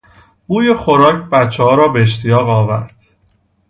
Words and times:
بوی 0.47 0.73
خوراک 0.73 1.29
بچهها 1.29 1.75
را 1.75 1.87
به 1.87 2.01
اشتیاق 2.01 2.49
آورد. 2.49 2.93